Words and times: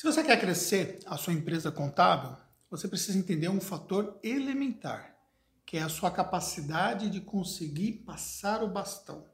Se 0.00 0.06
você 0.06 0.24
quer 0.24 0.40
crescer 0.40 0.98
a 1.04 1.18
sua 1.18 1.34
empresa 1.34 1.70
contábil, 1.70 2.34
você 2.70 2.88
precisa 2.88 3.18
entender 3.18 3.50
um 3.50 3.60
fator 3.60 4.18
elementar, 4.22 5.14
que 5.66 5.76
é 5.76 5.82
a 5.82 5.90
sua 5.90 6.10
capacidade 6.10 7.10
de 7.10 7.20
conseguir 7.20 8.02
passar 8.06 8.62
o 8.62 8.68
bastão. 8.72 9.28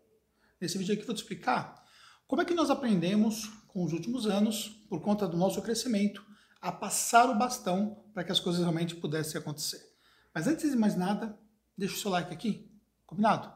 Nesse 0.60 0.76
vídeo 0.76 0.92
aqui 0.92 1.02
eu 1.02 1.06
vou 1.06 1.14
te 1.14 1.18
explicar 1.18 1.86
como 2.26 2.42
é 2.42 2.44
que 2.44 2.52
nós 2.52 2.68
aprendemos 2.68 3.46
com 3.68 3.84
os 3.84 3.92
últimos 3.92 4.26
anos, 4.26 4.84
por 4.88 5.00
conta 5.00 5.28
do 5.28 5.36
nosso 5.36 5.62
crescimento, 5.62 6.26
a 6.60 6.72
passar 6.72 7.30
o 7.30 7.38
bastão 7.38 8.04
para 8.12 8.24
que 8.24 8.32
as 8.32 8.40
coisas 8.40 8.60
realmente 8.60 8.96
pudessem 8.96 9.40
acontecer. 9.40 9.94
Mas 10.34 10.48
antes 10.48 10.68
de 10.68 10.76
mais 10.76 10.96
nada, 10.96 11.38
deixa 11.78 11.94
o 11.94 11.98
seu 11.98 12.10
like 12.10 12.34
aqui, 12.34 12.68
combinado? 13.06 13.52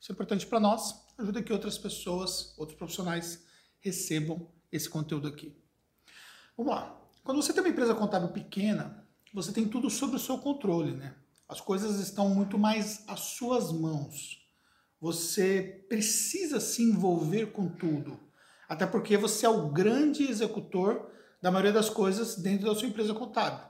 Isso 0.00 0.10
é 0.10 0.12
importante 0.12 0.44
para 0.44 0.58
nós, 0.58 0.92
ajuda 1.16 1.40
que 1.40 1.52
outras 1.52 1.78
pessoas, 1.78 2.52
outros 2.58 2.76
profissionais 2.76 3.44
recebam 3.78 4.50
esse 4.72 4.90
conteúdo 4.90 5.28
aqui. 5.28 5.56
Vamos 6.58 6.74
lá. 6.74 7.00
Quando 7.22 7.40
você 7.40 7.52
tem 7.52 7.62
uma 7.62 7.68
empresa 7.68 7.94
contábil 7.94 8.30
pequena, 8.30 9.06
você 9.32 9.52
tem 9.52 9.68
tudo 9.68 9.88
sob 9.88 10.16
o 10.16 10.18
seu 10.18 10.38
controle, 10.38 10.90
né? 10.90 11.14
As 11.48 11.60
coisas 11.60 12.00
estão 12.00 12.28
muito 12.30 12.58
mais 12.58 13.04
às 13.06 13.20
suas 13.20 13.70
mãos. 13.70 14.44
Você 15.00 15.86
precisa 15.88 16.58
se 16.58 16.82
envolver 16.82 17.52
com 17.52 17.68
tudo. 17.68 18.18
Até 18.68 18.86
porque 18.86 19.16
você 19.16 19.46
é 19.46 19.48
o 19.48 19.68
grande 19.68 20.28
executor 20.28 21.08
da 21.40 21.52
maioria 21.52 21.72
das 21.72 21.88
coisas 21.88 22.34
dentro 22.34 22.66
da 22.66 22.74
sua 22.74 22.88
empresa 22.88 23.14
contábil. 23.14 23.64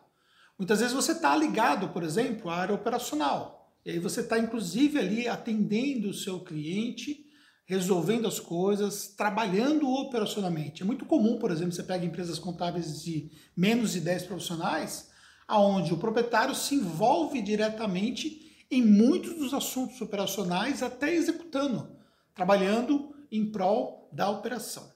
Muitas 0.58 0.80
vezes 0.80 0.94
você 0.94 1.12
está 1.12 1.36
ligado, 1.36 1.91
por 1.91 2.02
exemplo, 2.02 2.50
à 2.50 2.56
área 2.56 2.74
operacional. 2.74 3.70
E 3.84 3.91
aí 3.91 3.98
você 3.98 4.22
está, 4.22 4.38
inclusive, 4.38 4.98
ali 4.98 5.28
atendendo 5.28 6.08
o 6.08 6.14
seu 6.14 6.41
cliente 6.41 7.27
resolvendo 7.68 8.27
as 8.27 8.40
coisas, 8.40 9.08
trabalhando 9.08 9.86
operacionalmente. 9.92 10.82
É 10.82 10.86
muito 10.86 11.04
comum, 11.04 11.38
por 11.38 11.50
exemplo, 11.50 11.72
você 11.72 11.82
pega 11.82 12.06
empresas 12.06 12.38
contábeis 12.38 13.02
de 13.02 13.30
menos 13.54 13.92
de 13.92 14.00
10 14.00 14.22
profissionais, 14.22 15.10
aonde 15.46 15.92
o 15.92 15.98
proprietário 15.98 16.55
se 16.55 16.77
envolve 16.77 17.42
diretamente 17.42 18.64
em 18.70 18.83
muitos 18.83 19.34
dos 19.34 19.52
assuntos 19.52 20.00
operacionais, 20.00 20.83
até 20.83 21.14
executando, 21.14 21.91
trabalhando 22.34 23.14
em 23.30 23.52
prol 23.52 24.08
da 24.14 24.30
operação. 24.30 24.91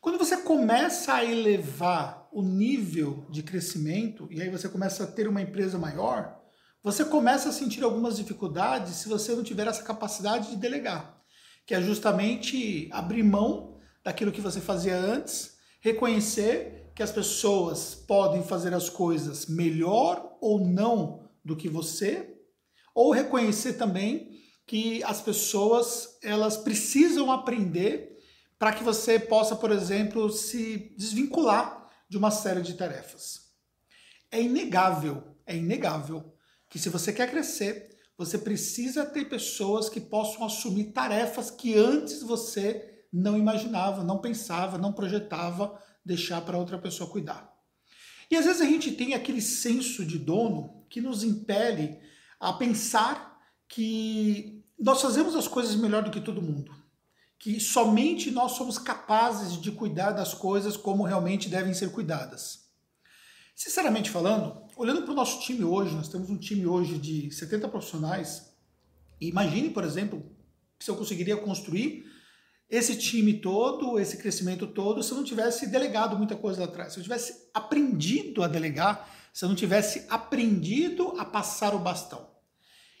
Quando 0.00 0.18
você 0.18 0.38
começa 0.38 1.14
a 1.14 1.24
elevar 1.24 2.28
o 2.32 2.42
nível 2.42 3.26
de 3.30 3.44
crescimento, 3.44 4.26
e 4.28 4.42
aí 4.42 4.50
você 4.50 4.68
começa 4.68 5.04
a 5.04 5.06
ter 5.06 5.28
uma 5.28 5.42
empresa 5.42 5.78
maior, 5.78 6.36
você 6.82 7.04
começa 7.04 7.50
a 7.50 7.52
sentir 7.52 7.84
algumas 7.84 8.16
dificuldades 8.16 8.96
se 8.96 9.08
você 9.08 9.36
não 9.36 9.44
tiver 9.44 9.68
essa 9.68 9.84
capacidade 9.84 10.50
de 10.50 10.56
delegar 10.56 11.17
que 11.68 11.74
é 11.74 11.82
justamente 11.82 12.88
abrir 12.90 13.22
mão 13.22 13.78
daquilo 14.02 14.32
que 14.32 14.40
você 14.40 14.58
fazia 14.58 14.96
antes, 14.96 15.58
reconhecer 15.82 16.90
que 16.94 17.02
as 17.02 17.12
pessoas 17.12 17.94
podem 17.94 18.42
fazer 18.42 18.72
as 18.72 18.88
coisas 18.88 19.44
melhor 19.44 20.38
ou 20.40 20.66
não 20.66 21.28
do 21.44 21.54
que 21.54 21.68
você, 21.68 22.34
ou 22.94 23.12
reconhecer 23.12 23.74
também 23.74 24.40
que 24.66 25.04
as 25.04 25.20
pessoas 25.20 26.18
elas 26.22 26.56
precisam 26.56 27.30
aprender 27.30 28.16
para 28.58 28.72
que 28.72 28.82
você 28.82 29.18
possa, 29.18 29.54
por 29.54 29.70
exemplo, 29.70 30.30
se 30.30 30.94
desvincular 30.96 31.86
de 32.08 32.16
uma 32.16 32.30
série 32.30 32.62
de 32.62 32.78
tarefas. 32.78 33.42
É 34.32 34.40
inegável, 34.40 35.22
é 35.46 35.54
inegável 35.54 36.32
que 36.70 36.78
se 36.78 36.88
você 36.88 37.12
quer 37.12 37.30
crescer, 37.30 37.97
você 38.18 38.36
precisa 38.36 39.06
ter 39.06 39.26
pessoas 39.26 39.88
que 39.88 40.00
possam 40.00 40.44
assumir 40.44 40.86
tarefas 40.86 41.52
que 41.52 41.78
antes 41.78 42.20
você 42.20 43.04
não 43.12 43.38
imaginava, 43.38 44.02
não 44.02 44.18
pensava, 44.18 44.76
não 44.76 44.92
projetava 44.92 45.80
deixar 46.04 46.40
para 46.40 46.58
outra 46.58 46.76
pessoa 46.76 47.08
cuidar. 47.08 47.48
E 48.28 48.36
às 48.36 48.44
vezes 48.44 48.60
a 48.60 48.64
gente 48.64 48.90
tem 48.92 49.14
aquele 49.14 49.40
senso 49.40 50.04
de 50.04 50.18
dono 50.18 50.84
que 50.90 51.00
nos 51.00 51.22
impele 51.22 52.00
a 52.40 52.52
pensar 52.52 53.38
que 53.68 54.64
nós 54.78 55.00
fazemos 55.00 55.36
as 55.36 55.46
coisas 55.46 55.76
melhor 55.76 56.02
do 56.02 56.10
que 56.10 56.20
todo 56.20 56.42
mundo, 56.42 56.74
que 57.38 57.60
somente 57.60 58.32
nós 58.32 58.52
somos 58.52 58.78
capazes 58.78 59.60
de 59.60 59.70
cuidar 59.70 60.10
das 60.10 60.34
coisas 60.34 60.76
como 60.76 61.04
realmente 61.04 61.48
devem 61.48 61.72
ser 61.72 61.92
cuidadas. 61.92 62.68
Sinceramente 63.54 64.10
falando, 64.10 64.67
olhando 64.78 65.02
para 65.02 65.10
o 65.10 65.14
nosso 65.14 65.40
time 65.40 65.64
hoje, 65.64 65.94
nós 65.94 66.08
temos 66.08 66.30
um 66.30 66.36
time 66.36 66.64
hoje 66.64 66.98
de 66.98 67.30
70 67.32 67.68
profissionais. 67.68 68.54
imagine, 69.20 69.70
por 69.70 69.82
exemplo, 69.82 70.24
se 70.78 70.88
eu 70.88 70.96
conseguiria 70.96 71.36
construir 71.36 72.06
esse 72.70 72.96
time 72.96 73.34
todo, 73.34 73.98
esse 73.98 74.16
crescimento 74.16 74.68
todo, 74.68 75.02
se 75.02 75.10
eu 75.10 75.16
não 75.16 75.24
tivesse 75.24 75.66
delegado 75.66 76.16
muita 76.16 76.36
coisa 76.36 76.60
lá 76.60 76.66
atrás, 76.66 76.92
se 76.92 77.00
eu 77.00 77.02
tivesse 77.02 77.48
aprendido 77.52 78.44
a 78.44 78.46
delegar, 78.46 79.12
se 79.32 79.44
eu 79.44 79.48
não 79.48 79.56
tivesse 79.56 80.06
aprendido 80.08 81.14
a 81.18 81.24
passar 81.24 81.74
o 81.74 81.80
bastão. 81.80 82.30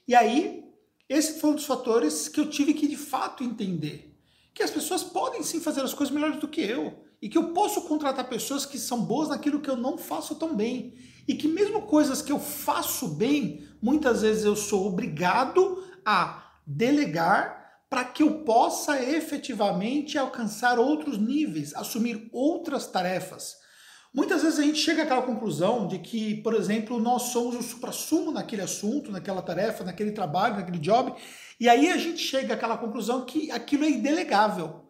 E 0.06 0.16
aí, 0.16 0.64
esse 1.08 1.38
foi 1.38 1.50
um 1.50 1.54
dos 1.54 1.66
fatores 1.66 2.28
que 2.28 2.40
eu 2.40 2.50
tive 2.50 2.74
que 2.74 2.88
de 2.88 2.96
fato 2.96 3.44
entender. 3.44 4.18
Que 4.52 4.64
as 4.64 4.70
pessoas 4.70 5.04
podem 5.04 5.44
sim 5.44 5.60
fazer 5.60 5.82
as 5.82 5.94
coisas 5.94 6.12
melhores 6.12 6.40
do 6.40 6.48
que 6.48 6.60
eu 6.60 7.07
e 7.20 7.28
que 7.28 7.36
eu 7.36 7.52
posso 7.52 7.82
contratar 7.82 8.28
pessoas 8.28 8.64
que 8.64 8.78
são 8.78 9.02
boas 9.02 9.28
naquilo 9.28 9.60
que 9.60 9.68
eu 9.68 9.76
não 9.76 9.98
faço 9.98 10.34
tão 10.36 10.54
bem. 10.54 10.94
E 11.26 11.34
que 11.34 11.48
mesmo 11.48 11.82
coisas 11.82 12.22
que 12.22 12.32
eu 12.32 12.38
faço 12.38 13.08
bem, 13.08 13.66
muitas 13.82 14.22
vezes 14.22 14.44
eu 14.44 14.56
sou 14.56 14.86
obrigado 14.86 15.84
a 16.04 16.52
delegar 16.66 17.58
para 17.90 18.04
que 18.04 18.22
eu 18.22 18.44
possa 18.44 19.02
efetivamente 19.02 20.18
alcançar 20.18 20.78
outros 20.78 21.18
níveis, 21.18 21.74
assumir 21.74 22.28
outras 22.32 22.86
tarefas. 22.86 23.56
Muitas 24.12 24.42
vezes 24.42 24.58
a 24.58 24.62
gente 24.62 24.78
chega 24.78 25.02
àquela 25.02 25.22
conclusão 25.22 25.86
de 25.86 25.98
que, 25.98 26.36
por 26.42 26.54
exemplo, 26.54 26.98
nós 26.98 27.24
somos 27.24 27.54
o 27.56 27.62
supra-sumo 27.62 28.30
naquele 28.30 28.62
assunto, 28.62 29.12
naquela 29.12 29.42
tarefa, 29.42 29.84
naquele 29.84 30.12
trabalho, 30.12 30.56
naquele 30.56 30.78
job, 30.78 31.14
e 31.60 31.68
aí 31.68 31.90
a 31.90 31.96
gente 31.96 32.18
chega 32.18 32.54
àquela 32.54 32.78
conclusão 32.78 33.24
que 33.24 33.50
aquilo 33.50 33.84
é 33.84 33.90
indelegável. 33.90 34.87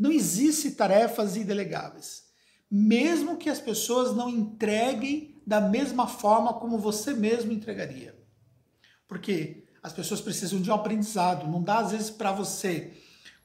Não 0.00 0.10
existe 0.10 0.70
tarefas 0.70 1.36
indelegáveis. 1.36 2.24
Mesmo 2.70 3.36
que 3.36 3.50
as 3.50 3.60
pessoas 3.60 4.16
não 4.16 4.30
entreguem 4.30 5.42
da 5.46 5.60
mesma 5.60 6.06
forma 6.06 6.54
como 6.54 6.78
você 6.78 7.12
mesmo 7.12 7.52
entregaria. 7.52 8.18
Porque 9.06 9.64
as 9.82 9.92
pessoas 9.92 10.22
precisam 10.22 10.58
de 10.58 10.70
um 10.70 10.74
aprendizado. 10.74 11.46
Não 11.46 11.62
dá, 11.62 11.80
às 11.80 11.92
vezes, 11.92 12.08
para 12.08 12.32
você 12.32 12.92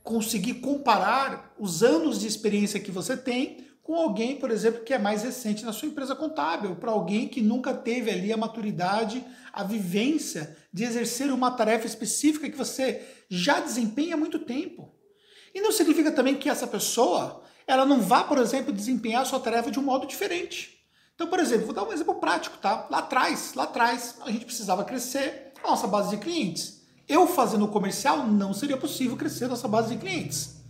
conseguir 0.01 0.55
comparar 0.55 1.53
os 1.59 1.83
anos 1.83 2.21
de 2.21 2.27
experiência 2.27 2.79
que 2.79 2.91
você 2.91 3.17
tem 3.17 3.65
com 3.83 3.95
alguém, 3.95 4.37
por 4.37 4.49
exemplo, 4.49 4.85
que 4.85 4.93
é 4.93 4.97
mais 4.97 5.23
recente 5.23 5.65
na 5.65 5.73
sua 5.73 5.89
empresa 5.89 6.15
contábil, 6.15 6.77
para 6.77 6.91
alguém 6.91 7.27
que 7.27 7.41
nunca 7.41 7.73
teve 7.73 8.09
ali 8.09 8.31
a 8.31 8.37
maturidade, 8.37 9.21
a 9.51 9.63
vivência 9.63 10.55
de 10.71 10.85
exercer 10.85 11.31
uma 11.33 11.51
tarefa 11.51 11.85
específica 11.85 12.49
que 12.49 12.57
você 12.57 13.05
já 13.29 13.59
desempenha 13.59 14.15
há 14.15 14.17
muito 14.17 14.39
tempo. 14.39 14.94
E 15.55 15.61
não 15.61 15.71
significa 15.71 16.11
também 16.11 16.35
que 16.35 16.49
essa 16.49 16.67
pessoa 16.67 17.41
ela 17.65 17.85
não 17.85 18.01
vá, 18.01 18.25
por 18.25 18.37
exemplo, 18.37 18.73
desempenhar 18.73 19.21
a 19.21 19.25
sua 19.25 19.39
tarefa 19.39 19.71
de 19.71 19.79
um 19.79 19.83
modo 19.83 20.05
diferente. 20.05 20.77
Então, 21.15 21.27
por 21.27 21.39
exemplo, 21.39 21.67
vou 21.67 21.73
dar 21.73 21.83
um 21.83 21.93
exemplo 21.93 22.15
prático, 22.15 22.57
tá? 22.57 22.85
Lá 22.91 22.97
atrás, 22.97 23.53
lá 23.55 23.63
atrás, 23.63 24.17
a 24.25 24.29
gente 24.29 24.45
precisava 24.45 24.83
crescer 24.83 25.53
a 25.63 25.69
nossa 25.69 25.87
base 25.87 26.09
de 26.09 26.17
clientes. 26.17 26.85
Eu 27.07 27.25
fazendo 27.25 27.69
comercial 27.69 28.27
não 28.27 28.53
seria 28.53 28.75
possível 28.75 29.15
crescer 29.15 29.45
a 29.45 29.47
nossa 29.47 29.67
base 29.67 29.95
de 29.95 30.01
clientes. 30.01 30.61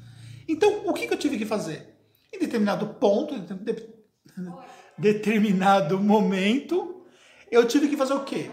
Então, 0.48 0.84
o 0.86 0.94
que, 0.94 1.08
que 1.08 1.14
eu 1.14 1.18
tive 1.18 1.40
que 1.40 1.46
fazer? 1.46 1.98
Em 2.32 2.38
determinado 2.38 2.86
ponto, 2.86 3.34
em 3.34 3.44
determinado 5.00 6.00
momento, 6.00 7.04
eu 7.50 7.68
tive 7.68 7.88
que 7.88 7.98
fazer 7.98 8.14
o 8.14 8.24
quê? 8.24 8.52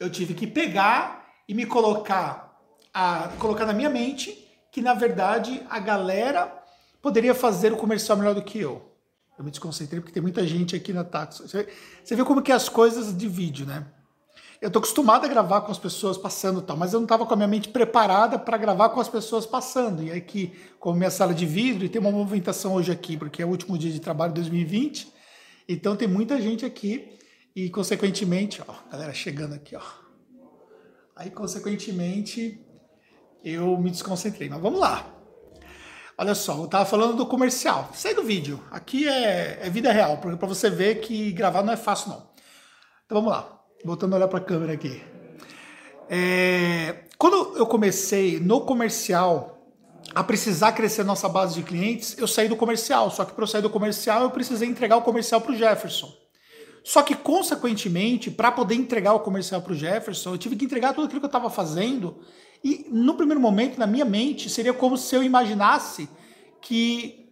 Eu 0.00 0.10
tive 0.10 0.32
que 0.32 0.46
pegar 0.46 1.28
e 1.46 1.52
me 1.52 1.66
colocar, 1.66 2.58
a, 2.92 3.28
colocar 3.38 3.66
na 3.66 3.74
minha 3.74 3.90
mente 3.90 4.43
que 4.74 4.82
na 4.82 4.92
verdade 4.92 5.62
a 5.70 5.78
galera 5.78 6.52
poderia 7.00 7.32
fazer 7.32 7.72
o 7.72 7.76
comercial 7.76 8.18
melhor 8.18 8.34
do 8.34 8.42
que 8.42 8.58
eu. 8.58 8.82
Eu 9.38 9.44
me 9.44 9.50
desconcentrei 9.52 10.00
porque 10.00 10.12
tem 10.12 10.20
muita 10.20 10.44
gente 10.44 10.74
aqui 10.74 10.92
na 10.92 11.04
táxi. 11.04 11.44
Você 11.46 12.16
vê 12.16 12.24
como 12.24 12.42
que 12.42 12.50
é 12.50 12.56
as 12.56 12.68
coisas 12.68 13.16
de 13.16 13.28
vídeo, 13.28 13.64
né? 13.64 13.86
Eu 14.60 14.72
tô 14.72 14.80
acostumado 14.80 15.24
a 15.24 15.28
gravar 15.28 15.60
com 15.60 15.70
as 15.70 15.78
pessoas 15.78 16.18
passando 16.18 16.58
e 16.58 16.62
tal, 16.64 16.76
mas 16.76 16.92
eu 16.92 16.98
não 16.98 17.04
estava 17.04 17.24
com 17.24 17.32
a 17.32 17.36
minha 17.36 17.46
mente 17.46 17.68
preparada 17.68 18.36
para 18.36 18.56
gravar 18.56 18.88
com 18.88 18.98
as 18.98 19.08
pessoas 19.08 19.46
passando. 19.46 20.02
E 20.02 20.10
aqui, 20.10 20.52
como 20.80 20.98
minha 20.98 21.10
sala 21.10 21.32
de 21.32 21.46
vidro, 21.46 21.84
e 21.84 21.88
tem 21.88 22.00
uma 22.00 22.10
movimentação 22.10 22.74
hoje 22.74 22.90
aqui, 22.90 23.16
porque 23.16 23.42
é 23.42 23.46
o 23.46 23.50
último 23.50 23.78
dia 23.78 23.92
de 23.92 24.00
trabalho 24.00 24.32
de 24.32 24.40
2020, 24.40 25.06
então 25.68 25.94
tem 25.94 26.08
muita 26.08 26.40
gente 26.40 26.66
aqui 26.66 27.16
e, 27.54 27.70
consequentemente, 27.70 28.60
ó, 28.66 28.74
galera 28.90 29.14
chegando 29.14 29.54
aqui, 29.54 29.76
ó. 29.76 29.82
Aí, 31.14 31.30
consequentemente, 31.30 32.63
eu 33.44 33.76
me 33.76 33.90
desconcentrei. 33.90 34.48
Mas 34.48 34.60
vamos 34.60 34.80
lá. 34.80 35.06
Olha 36.16 36.34
só, 36.34 36.56
eu 36.62 36.68
tava 36.68 36.84
falando 36.86 37.16
do 37.16 37.26
comercial. 37.26 37.90
Sai 37.92 38.14
do 38.14 38.22
vídeo. 38.22 38.62
Aqui 38.70 39.08
é, 39.08 39.58
é 39.62 39.70
vida 39.70 39.92
real, 39.92 40.18
porque 40.18 40.36
para 40.36 40.48
você 40.48 40.70
ver 40.70 41.00
que 41.00 41.32
gravar 41.32 41.62
não 41.62 41.72
é 41.72 41.76
fácil 41.76 42.10
não. 42.10 42.28
Então 43.04 43.20
vamos 43.20 43.30
lá. 43.30 43.60
Voltando 43.84 44.14
a 44.14 44.16
olhar 44.16 44.28
para 44.28 44.38
a 44.38 44.44
câmera 44.44 44.72
aqui. 44.72 45.02
É, 46.08 47.04
quando 47.18 47.56
eu 47.56 47.66
comecei 47.66 48.38
no 48.38 48.60
comercial, 48.62 49.54
a 50.14 50.22
precisar 50.22 50.72
crescer 50.72 51.04
nossa 51.04 51.28
base 51.28 51.54
de 51.54 51.62
clientes, 51.62 52.16
eu 52.18 52.28
saí 52.28 52.48
do 52.48 52.56
comercial. 52.56 53.10
Só 53.10 53.24
que 53.24 53.32
para 53.32 53.42
eu 53.42 53.48
sair 53.48 53.62
do 53.62 53.70
comercial, 53.70 54.22
eu 54.22 54.30
precisei 54.30 54.68
entregar 54.68 54.96
o 54.96 55.02
comercial 55.02 55.40
para 55.40 55.52
o 55.52 55.56
Jefferson. 55.56 56.12
Só 56.84 57.02
que, 57.02 57.14
consequentemente, 57.14 58.30
para 58.30 58.52
poder 58.52 58.74
entregar 58.74 59.14
o 59.14 59.20
comercial 59.20 59.62
para 59.62 59.72
o 59.72 59.76
Jefferson, 59.76 60.34
eu 60.34 60.38
tive 60.38 60.54
que 60.54 60.66
entregar 60.66 60.92
tudo 60.92 61.06
aquilo 61.06 61.20
que 61.20 61.24
eu 61.24 61.28
estava 61.28 61.48
fazendo. 61.48 62.20
E, 62.64 62.86
no 62.90 63.14
primeiro 63.14 63.38
momento, 63.38 63.78
na 63.78 63.86
minha 63.86 64.06
mente, 64.06 64.48
seria 64.48 64.72
como 64.72 64.96
se 64.96 65.14
eu 65.14 65.22
imaginasse 65.22 66.08
que 66.62 67.30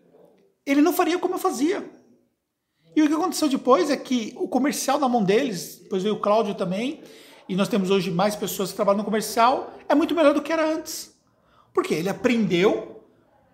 ele 0.67 0.83
não 0.83 0.93
faria 0.93 1.19
como 1.19 1.37
eu 1.37 1.39
fazia. 1.39 1.91
E 2.95 3.03
o 3.03 3.09
que 3.09 3.15
aconteceu 3.15 3.49
depois 3.49 3.91
é 3.91 3.97
que 3.97 4.35
o 4.37 4.47
comercial 4.47 4.99
na 4.99 5.09
mão 5.09 5.25
deles, 5.25 5.81
depois 5.83 6.03
veio 6.03 6.17
o 6.17 6.21
Cláudio 6.21 6.55
também, 6.55 7.03
e 7.49 7.57
nós 7.57 7.69
temos 7.69 7.91
hoje 7.91 8.11
mais 8.11 8.37
pessoas 8.37 8.71
que 8.71 8.77
trabalham 8.77 8.99
no 8.99 9.05
comercial, 9.05 9.73
é 9.89 9.95
muito 9.95 10.15
melhor 10.15 10.35
do 10.35 10.43
que 10.43 10.53
era 10.53 10.71
antes. 10.71 11.15
Porque 11.73 11.95
ele 11.95 12.11
aprendeu, 12.11 13.03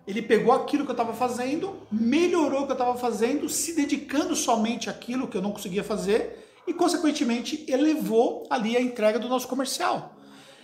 ele 0.05 0.21
pegou 0.21 0.53
aquilo 0.53 0.83
que 0.83 0.91
eu 0.91 0.93
estava 0.93 1.13
fazendo, 1.13 1.77
melhorou 1.89 2.63
o 2.63 2.65
que 2.65 2.73
eu 2.73 2.73
estava 2.73 2.97
fazendo, 2.97 3.47
se 3.47 3.73
dedicando 3.73 4.35
somente 4.35 4.89
àquilo 4.89 5.29
que 5.29 5.37
eu 5.37 5.41
não 5.41 5.53
conseguia 5.53 5.83
fazer 5.83 6.45
e, 6.67 6.73
consequentemente, 6.73 7.63
elevou 7.69 8.45
ali 8.49 8.75
a 8.75 8.81
entrega 8.81 9.17
do 9.17 9.29
nosso 9.29 9.47
comercial. 9.47 10.18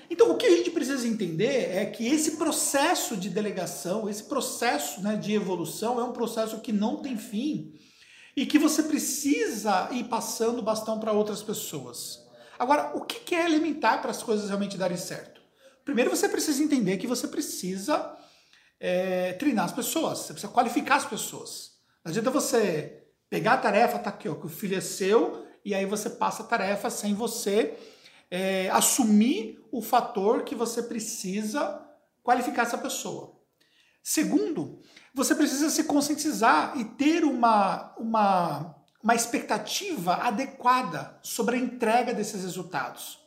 Então, 0.10 0.32
o 0.32 0.38
que 0.38 0.46
a 0.46 0.56
gente 0.56 0.70
precisa 0.70 1.08
entender 1.08 1.76
é 1.76 1.86
que 1.86 2.08
esse 2.08 2.38
processo 2.38 3.18
de 3.18 3.30
delegação, 3.30 4.10
esse 4.10 4.24
processo 4.24 5.02
né, 5.02 5.16
de 5.16 5.34
evolução, 5.34 6.00
é 6.00 6.04
um 6.04 6.14
processo 6.14 6.60
que 6.60 6.72
não 6.72 6.98
tem 7.02 7.18
fim 7.18 7.74
e 8.36 8.46
que 8.46 8.60
você 8.60 8.84
precisa 8.84 9.90
ir 9.92 10.06
passando 10.06 10.60
o 10.60 10.64
bastão 10.64 11.00
para 11.00 11.12
outras 11.12 11.42
pessoas. 11.42 12.24
Agora, 12.60 12.92
o 12.96 13.02
que 13.02 13.34
é 13.34 13.46
elementar 13.46 14.02
para 14.02 14.12
as 14.12 14.22
coisas 14.22 14.48
realmente 14.48 14.78
darem 14.78 14.98
certo? 14.98 15.42
Primeiro, 15.84 16.10
você 16.10 16.28
precisa 16.30 16.64
entender 16.64 16.98
que 16.98 17.08
você 17.08 17.28
precisa 17.28 18.16
é, 18.80 19.34
treinar 19.34 19.66
as 19.66 19.72
pessoas, 19.72 20.20
você 20.20 20.34
precisa 20.34 20.52
qualificar 20.52 20.96
as 20.96 21.06
pessoas. 21.06 21.72
Não 22.04 22.12
adianta 22.12 22.30
você 22.30 23.04
pegar 23.30 23.54
a 23.54 23.58
tarefa, 23.58 24.00
tá 24.00 24.10
aqui, 24.10 24.30
ó, 24.30 24.36
que 24.36 24.46
o 24.46 24.50
filho 24.50 24.78
é 24.78 24.82
seu, 24.82 25.46
e 25.64 25.74
aí 25.74 25.86
você 25.86 26.10
passa 26.10 26.44
a 26.44 26.46
tarefa 26.46 26.90
sem 26.90 27.14
você 27.14 27.76
é, 28.30 28.70
assumir 28.70 29.64
o 29.72 29.82
fator 29.82 30.44
que 30.44 30.56
você 30.56 30.84
precisa 30.84 31.82
qualificar 32.24 32.64
essa 32.64 32.78
pessoa. 32.78 33.36
Segundo, 34.04 34.82
você 35.14 35.34
precisa 35.34 35.70
se 35.70 35.84
conscientizar 35.86 36.78
e 36.78 36.86
ter 36.86 37.24
uma, 37.24 37.94
uma, 37.98 38.76
uma 39.02 39.16
expectativa 39.16 40.16
adequada 40.16 41.18
sobre 41.22 41.56
a 41.56 41.60
entrega 41.60 42.14
desses 42.14 42.44
resultados. 42.44 43.20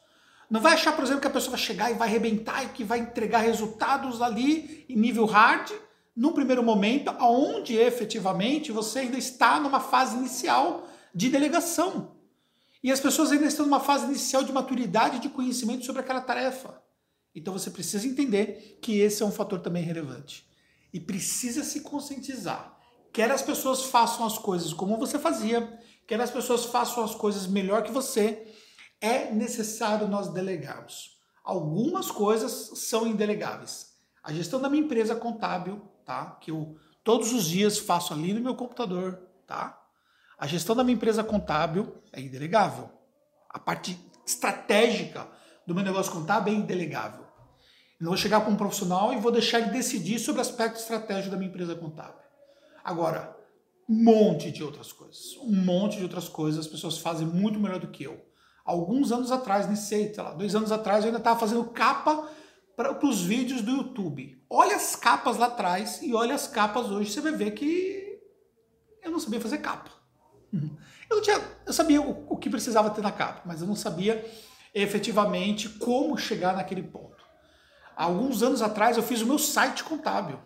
Não 0.50 0.60
vai 0.60 0.74
achar, 0.74 0.92
por 0.94 1.04
exemplo, 1.04 1.20
que 1.20 1.26
a 1.26 1.30
pessoa 1.30 1.56
vai 1.56 1.60
chegar 1.60 1.90
e 1.90 1.94
vai 1.94 2.08
arrebentar 2.08 2.64
e 2.64 2.68
que 2.68 2.82
vai 2.82 3.00
entregar 3.00 3.40
resultados 3.40 4.22
ali 4.22 4.84
em 4.88 4.96
nível 4.96 5.26
hard, 5.26 5.70
num 6.16 6.32
primeiro 6.32 6.62
momento, 6.62 7.14
onde 7.20 7.76
efetivamente 7.76 8.72
você 8.72 9.00
ainda 9.00 9.18
está 9.18 9.60
numa 9.60 9.78
fase 9.78 10.16
inicial 10.16 10.88
de 11.14 11.28
delegação. 11.28 12.17
E 12.82 12.92
as 12.92 13.00
pessoas 13.00 13.32
ainda 13.32 13.46
estão 13.46 13.66
numa 13.66 13.80
fase 13.80 14.06
inicial 14.06 14.42
de 14.42 14.52
maturidade 14.52 15.18
de 15.18 15.28
conhecimento 15.28 15.84
sobre 15.84 16.00
aquela 16.00 16.20
tarefa. 16.20 16.80
Então 17.34 17.52
você 17.52 17.70
precisa 17.70 18.06
entender 18.06 18.78
que 18.82 18.98
esse 19.00 19.22
é 19.22 19.26
um 19.26 19.32
fator 19.32 19.60
também 19.60 19.82
relevante. 19.82 20.48
E 20.92 21.00
precisa 21.00 21.64
se 21.64 21.80
conscientizar. 21.80 22.78
Quer 23.12 23.30
as 23.30 23.42
pessoas 23.42 23.84
façam 23.84 24.24
as 24.24 24.38
coisas 24.38 24.72
como 24.72 24.96
você 24.96 25.18
fazia, 25.18 25.80
quer 26.06 26.20
as 26.20 26.30
pessoas 26.30 26.64
façam 26.66 27.02
as 27.02 27.14
coisas 27.14 27.46
melhor 27.46 27.82
que 27.82 27.90
você, 27.90 28.46
é 29.00 29.32
necessário 29.32 30.08
nós 30.08 30.28
delegarmos. 30.28 31.18
Algumas 31.44 32.10
coisas 32.10 32.52
são 32.78 33.06
indelegáveis. 33.06 33.94
A 34.22 34.32
gestão 34.32 34.60
da 34.60 34.68
minha 34.68 34.84
empresa 34.84 35.16
contábil, 35.16 35.80
tá? 36.04 36.36
Que 36.40 36.50
eu 36.50 36.76
todos 37.02 37.32
os 37.32 37.44
dias 37.44 37.78
faço 37.78 38.12
ali 38.12 38.34
no 38.34 38.40
meu 38.40 38.54
computador, 38.54 39.18
tá? 39.46 39.82
A 40.38 40.46
gestão 40.46 40.76
da 40.76 40.84
minha 40.84 40.94
empresa 40.94 41.24
contábil 41.24 41.94
é 42.12 42.20
indelegável. 42.20 42.88
A 43.50 43.58
parte 43.58 43.98
estratégica 44.26 45.26
do 45.66 45.74
meu 45.74 45.82
negócio 45.82 46.12
contábil 46.12 46.54
é 46.54 46.56
indelegável. 46.56 47.22
Eu 48.00 48.04
não 48.04 48.10
vou 48.10 48.16
chegar 48.16 48.40
para 48.40 48.50
um 48.50 48.56
profissional 48.56 49.12
e 49.12 49.18
vou 49.18 49.32
deixar 49.32 49.58
ele 49.58 49.70
decidir 49.70 50.18
sobre 50.18 50.38
o 50.38 50.42
aspecto 50.42 50.78
estratégico 50.78 51.30
da 51.32 51.36
minha 51.36 51.50
empresa 51.50 51.74
contábil. 51.74 52.20
Agora, 52.84 53.36
um 53.88 54.04
monte 54.04 54.52
de 54.52 54.62
outras 54.62 54.92
coisas. 54.92 55.36
Um 55.42 55.64
monte 55.64 55.96
de 55.96 56.04
outras 56.04 56.28
coisas 56.28 56.66
as 56.66 56.70
pessoas 56.70 56.98
fazem 56.98 57.26
muito 57.26 57.58
melhor 57.58 57.80
do 57.80 57.88
que 57.88 58.04
eu 58.04 58.28
alguns 58.68 59.10
anos 59.10 59.32
atrás, 59.32 59.66
nem 59.66 59.74
sei, 59.74 60.12
sei 60.12 60.22
lá, 60.22 60.32
dois 60.32 60.54
anos 60.54 60.70
atrás, 60.70 61.02
eu 61.02 61.08
ainda 61.08 61.18
estava 61.18 61.40
fazendo 61.40 61.64
capa 61.70 62.30
para 62.76 63.04
os 63.04 63.22
vídeos 63.22 63.62
do 63.62 63.70
YouTube. 63.70 64.44
Olha 64.48 64.76
as 64.76 64.94
capas 64.94 65.38
lá 65.38 65.46
atrás 65.46 66.02
e 66.02 66.12
olha 66.14 66.34
as 66.34 66.46
capas 66.46 66.90
hoje, 66.90 67.10
você 67.10 67.22
vai 67.22 67.32
ver 67.32 67.52
que 67.52 68.20
eu 69.02 69.10
não 69.10 69.18
sabia 69.18 69.40
fazer 69.40 69.58
capa. 69.58 69.90
Eu, 70.52 71.16
não 71.16 71.22
tinha, 71.22 71.40
eu 71.66 71.72
sabia 71.72 72.00
o, 72.00 72.32
o 72.32 72.36
que 72.36 72.50
precisava 72.50 72.90
ter 72.90 73.02
na 73.02 73.12
capa, 73.12 73.42
mas 73.44 73.60
eu 73.60 73.66
não 73.66 73.76
sabia 73.76 74.24
efetivamente 74.74 75.68
como 75.68 76.16
chegar 76.16 76.54
naquele 76.54 76.82
ponto. 76.82 77.24
Há 77.96 78.04
alguns 78.04 78.42
anos 78.42 78.62
atrás 78.62 78.96
eu 78.96 79.02
fiz 79.02 79.20
o 79.20 79.26
meu 79.26 79.38
site 79.38 79.82
contábil. 79.82 80.38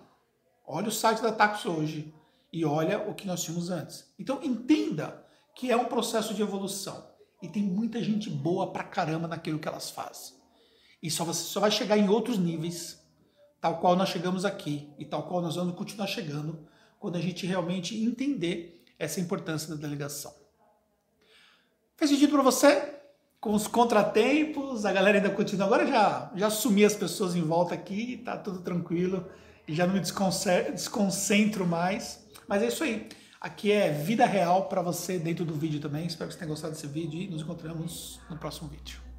Olha 0.66 0.88
o 0.88 0.92
site 0.92 1.20
da 1.20 1.32
Tax 1.32 1.66
hoje 1.66 2.14
e 2.52 2.64
olha 2.64 3.08
o 3.08 3.14
que 3.14 3.26
nós 3.26 3.42
tínhamos 3.42 3.70
antes. 3.70 4.12
Então 4.18 4.42
entenda 4.42 5.24
que 5.54 5.70
é 5.70 5.76
um 5.76 5.84
processo 5.84 6.34
de 6.34 6.42
evolução. 6.42 7.10
E 7.42 7.48
tem 7.48 7.62
muita 7.62 8.02
gente 8.02 8.30
boa 8.30 8.72
pra 8.72 8.84
caramba 8.84 9.26
naquilo 9.26 9.58
que 9.58 9.68
elas 9.68 9.90
fazem. 9.90 10.34
E 11.02 11.10
só 11.10 11.24
você 11.24 11.42
só 11.42 11.60
vai 11.60 11.70
chegar 11.70 11.98
em 11.98 12.08
outros 12.08 12.38
níveis, 12.38 13.04
tal 13.60 13.80
qual 13.80 13.96
nós 13.96 14.08
chegamos 14.08 14.44
aqui 14.44 14.92
e 14.96 15.04
tal 15.04 15.24
qual 15.24 15.42
nós 15.42 15.56
vamos 15.56 15.74
continuar 15.74 16.06
chegando, 16.06 16.66
quando 17.00 17.16
a 17.16 17.20
gente 17.20 17.44
realmente 17.44 18.00
entender 18.00 18.81
essa 19.02 19.20
importância 19.20 19.68
da 19.68 19.74
delegação. 19.74 20.32
Fez 21.96 22.08
sentido 22.08 22.30
para 22.30 22.42
você? 22.42 23.00
Com 23.40 23.52
os 23.52 23.66
contratempos, 23.66 24.84
a 24.84 24.92
galera 24.92 25.18
ainda 25.18 25.30
continua. 25.30 25.66
Agora 25.66 25.84
já, 25.84 26.30
já 26.36 26.46
assumi 26.46 26.84
as 26.84 26.94
pessoas 26.94 27.34
em 27.34 27.42
volta 27.42 27.74
aqui, 27.74 28.18
tá 28.24 28.36
tudo 28.36 28.60
tranquilo 28.60 29.28
e 29.66 29.74
já 29.74 29.88
não 29.88 29.94
me 29.94 30.00
desconcentro 30.00 31.66
mais. 31.66 32.24
Mas 32.46 32.62
é 32.62 32.68
isso 32.68 32.84
aí. 32.84 33.08
Aqui 33.40 33.72
é 33.72 33.90
vida 33.90 34.24
real 34.24 34.68
para 34.68 34.80
você 34.80 35.18
dentro 35.18 35.44
do 35.44 35.54
vídeo 35.54 35.80
também. 35.80 36.06
Espero 36.06 36.28
que 36.28 36.34
você 36.34 36.38
tenha 36.38 36.48
gostado 36.48 36.72
desse 36.72 36.86
vídeo 36.86 37.20
e 37.20 37.26
nos 37.26 37.42
encontramos 37.42 38.20
no 38.30 38.38
próximo 38.38 38.68
vídeo. 38.68 39.11